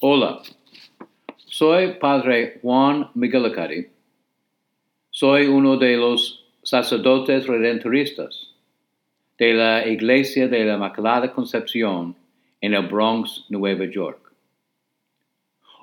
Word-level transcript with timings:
Hola, 0.00 0.42
soy 1.46 1.94
Padre 1.94 2.58
Juan 2.60 3.08
Miguelacari. 3.14 3.88
Soy 5.08 5.46
uno 5.46 5.78
de 5.78 5.96
los 5.96 6.44
sacerdotes 6.62 7.46
redentoristas 7.46 8.52
de 9.38 9.54
la 9.54 9.88
Iglesia 9.88 10.48
de 10.48 10.66
la 10.66 10.74
Inmaculada 10.74 11.32
Concepción 11.32 12.14
en 12.60 12.74
el 12.74 12.86
Bronx, 12.88 13.46
Nueva 13.48 13.86
York. 13.86 14.34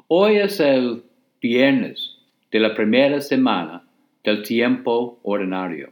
Hoy 0.07 0.35
es 0.35 0.59
el 0.59 1.01
viernes 1.41 2.15
de 2.51 2.59
la 2.59 2.75
primera 2.75 3.19
semana 3.19 3.83
del 4.23 4.43
tiempo 4.43 5.19
ordinario. 5.23 5.91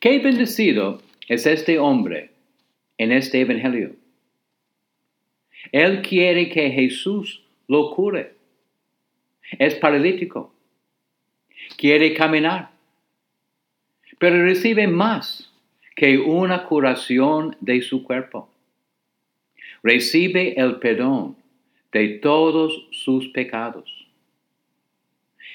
Qué 0.00 0.18
bendecido 0.18 1.00
es 1.28 1.46
este 1.46 1.78
hombre 1.78 2.32
en 2.96 3.12
este 3.12 3.42
Evangelio. 3.42 3.94
Él 5.72 6.02
quiere 6.02 6.48
que 6.48 6.70
Jesús 6.70 7.42
lo 7.66 7.94
cure. 7.94 8.34
Es 9.58 9.74
paralítico. 9.74 10.54
Quiere 11.76 12.14
caminar. 12.14 12.70
Pero 14.18 14.44
recibe 14.44 14.86
más 14.86 15.52
que 15.94 16.18
una 16.18 16.64
curación 16.64 17.56
de 17.60 17.82
su 17.82 18.02
cuerpo. 18.04 18.48
Recibe 19.82 20.54
el 20.60 20.76
perdón 20.76 21.36
de 21.92 22.08
todos 22.20 22.88
sus 22.90 23.28
pecados. 23.28 24.06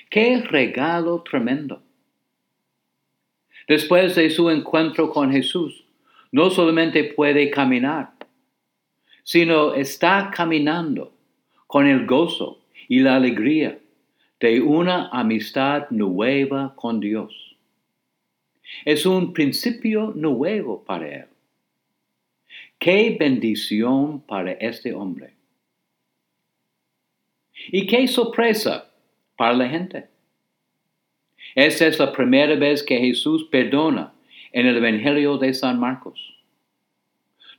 Qué 0.10 0.42
regalo 0.42 1.24
tremendo. 1.24 1.82
Después 3.68 4.16
de 4.16 4.30
su 4.30 4.50
encuentro 4.50 5.10
con 5.10 5.32
Jesús, 5.32 5.86
no 6.32 6.50
solamente 6.50 7.04
puede 7.04 7.50
caminar, 7.50 8.12
sino 9.24 9.74
está 9.74 10.32
caminando 10.36 11.14
con 11.68 11.88
el 11.88 12.06
gozo 12.06 12.60
y 12.88 13.00
la 13.00 13.16
alegría 13.16 13.80
de 14.40 14.62
una 14.62 15.10
amistad 15.10 15.90
nueva 15.90 16.76
con 16.76 17.00
Dios. 17.00 17.56
Es 18.86 19.06
un 19.06 19.34
principio 19.34 20.12
nuevo 20.16 20.84
para 20.84 21.08
él. 21.08 21.26
Qué 22.78 23.16
bendición 23.18 24.22
para 24.22 24.52
este 24.54 24.94
hombre. 24.94 25.34
Y 27.72 27.88
qué 27.88 28.08
sorpresa 28.08 28.92
para 29.38 29.54
la 29.54 29.70
gente. 29.70 30.08
Esta 31.56 31.88
es 31.88 32.00
la 32.00 32.12
primera 32.12 32.56
vez 32.56 32.84
que 32.84 32.98
Jesús 32.98 33.46
perdona 33.46 34.14
en 34.52 34.66
el 34.68 34.78
Evangelio 34.78 35.38
de 35.38 35.54
San 35.54 35.80
Marcos. 35.80 36.36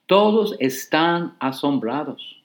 Todos 0.07 0.57
están 0.61 1.37
asombrados. 1.41 2.43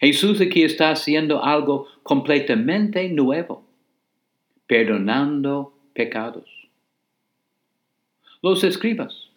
Jesús 0.00 0.40
aquí 0.40 0.62
está 0.62 0.90
haciendo 0.90 1.42
algo 1.42 1.86
completamente 2.02 3.08
nuevo, 3.08 3.64
perdonando 4.66 5.72
pecados. 5.92 6.48
Los 8.42 8.62
escribas, 8.64 9.28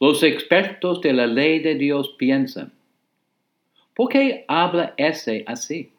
los 0.00 0.22
expertos 0.22 1.00
de 1.00 1.12
la 1.12 1.26
ley 1.26 1.60
de 1.60 1.76
Dios 1.76 2.14
piensan, 2.18 2.72
¿por 3.94 4.08
qué 4.08 4.44
habla 4.48 4.94
ese 4.96 5.44
así? 5.46 5.92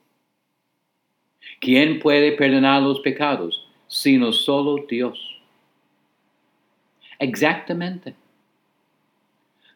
¿Quién 1.59 1.99
puede 1.99 2.33
perdonar 2.33 2.83
los 2.83 2.99
pecados 2.99 3.63
sino 3.87 4.33
solo 4.33 4.85
Dios? 4.87 5.39
Exactamente. 7.19 8.13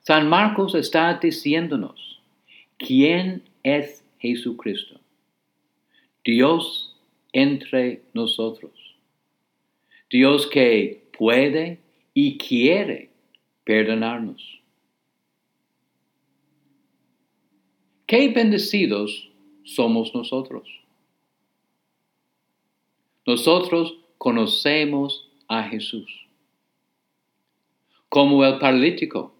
San 0.02 0.28
Marcos 0.28 0.74
está 0.74 1.14
diciéndonos 1.14 2.20
quién 2.78 3.44
es 3.62 4.04
Jesucristo. 4.20 5.00
Dios 6.24 6.96
entre 7.34 8.02
nosotros. 8.14 8.72
Dios 10.10 10.48
que 10.48 11.08
puede 11.18 11.80
y 12.14 12.38
quiere 12.38 13.10
perdonarnos. 13.64 14.60
Qué 18.08 18.28
bendecidos 18.30 19.30
somos 19.64 20.14
nosotros. 20.14 20.68
Nosotros 23.26 23.98
conocemos 24.18 25.30
a 25.48 25.64
Jesús. 25.64 26.10
Como 28.10 28.44
el 28.44 28.60
paralítico 28.60 29.34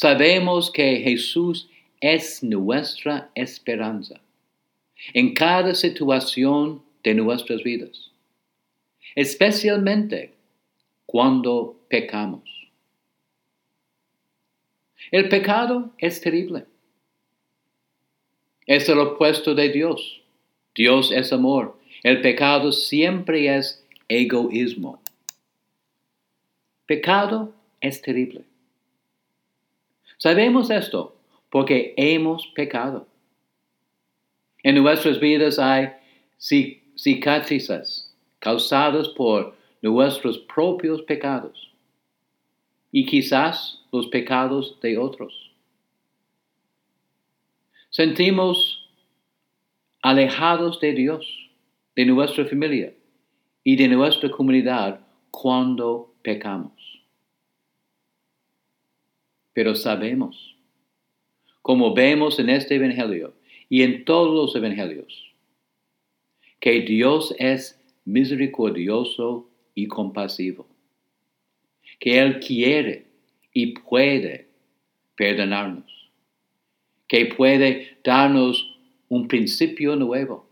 Sabemos 0.00 0.70
que 0.70 0.98
Jesús 0.98 1.68
es 2.00 2.44
nuestra 2.44 3.32
esperanza 3.34 4.20
en 5.12 5.34
cada 5.34 5.74
situación 5.74 6.84
de 7.02 7.14
nuestras 7.14 7.64
vidas, 7.64 8.12
especialmente 9.16 10.34
cuando 11.04 11.80
pecamos. 11.88 12.44
El 15.10 15.28
pecado 15.28 15.90
es 15.98 16.20
terrible. 16.20 16.66
Es 18.66 18.88
el 18.88 19.00
opuesto 19.00 19.52
de 19.56 19.68
Dios. 19.70 20.22
Dios 20.76 21.10
es 21.10 21.32
amor. 21.32 21.76
El 22.04 22.20
pecado 22.20 22.70
siempre 22.70 23.52
es 23.52 23.84
egoísmo. 24.06 25.02
Pecado 26.86 27.52
es 27.80 28.00
terrible. 28.00 28.44
Sabemos 30.18 30.68
esto 30.70 31.16
porque 31.48 31.94
hemos 31.96 32.48
pecado. 32.48 33.06
En 34.64 34.74
nuestras 34.82 35.20
vidas 35.20 35.58
hay 35.60 35.90
cicatrices 36.96 38.12
causadas 38.40 39.08
por 39.10 39.56
nuestros 39.80 40.38
propios 40.52 41.02
pecados 41.02 41.72
y 42.90 43.06
quizás 43.06 43.80
los 43.92 44.08
pecados 44.08 44.78
de 44.82 44.98
otros. 44.98 45.52
Sentimos 47.90 48.90
alejados 50.02 50.80
de 50.80 50.92
Dios, 50.92 51.50
de 51.94 52.06
nuestra 52.06 52.44
familia 52.44 52.92
y 53.62 53.76
de 53.76 53.88
nuestra 53.88 54.30
comunidad 54.30 55.00
cuando 55.30 56.12
pecamos 56.22 56.77
pero 59.58 59.74
sabemos, 59.74 60.54
como 61.62 61.92
vemos 61.92 62.38
en 62.38 62.48
este 62.48 62.76
Evangelio 62.76 63.34
y 63.68 63.82
en 63.82 64.04
todos 64.04 64.32
los 64.32 64.54
Evangelios, 64.54 65.32
que 66.60 66.82
Dios 66.82 67.34
es 67.40 67.76
misericordioso 68.04 69.50
y 69.74 69.88
compasivo, 69.88 70.68
que 71.98 72.20
Él 72.20 72.38
quiere 72.38 73.06
y 73.52 73.72
puede 73.72 74.46
perdonarnos, 75.16 76.08
que 77.08 77.26
puede 77.26 77.98
darnos 78.04 78.78
un 79.08 79.26
principio 79.26 79.96
nuevo, 79.96 80.46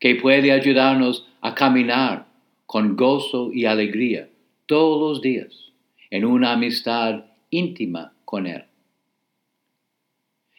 que 0.00 0.16
puede 0.16 0.50
ayudarnos 0.50 1.28
a 1.42 1.54
caminar 1.54 2.26
con 2.66 2.96
gozo 2.96 3.52
y 3.52 3.66
alegría 3.66 4.28
todos 4.66 5.00
los 5.00 5.22
días 5.22 5.70
en 6.10 6.24
una 6.24 6.54
amistad 6.54 7.29
íntima 7.50 8.12
con 8.24 8.46
Él. 8.46 8.64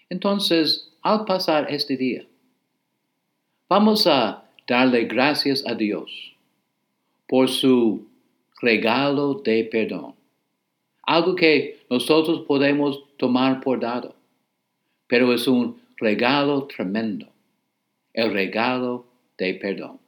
Entonces, 0.09 0.91
al 1.02 1.25
pasar 1.25 1.72
este 1.72 1.97
día, 1.97 2.25
vamos 3.69 4.06
a 4.07 4.44
darle 4.68 5.06
gracias 5.06 5.66
a 5.66 5.74
Dios 5.74 6.35
por 7.28 7.50
su 7.50 8.07
regalo 8.62 9.35
de 9.35 9.63
perdón. 9.63 10.16
Algo 11.03 11.35
que 11.35 11.80
nosotros 11.90 12.41
podemos 12.41 13.03
tomar 13.18 13.62
por 13.62 13.80
dado, 13.80 14.16
pero 15.07 15.34
es 15.34 15.47
un 15.47 15.81
regalo 15.98 16.68
tremendo, 16.68 17.27
el 18.13 18.33
regalo 18.33 19.06
de 19.38 19.54
perdón. 19.56 20.00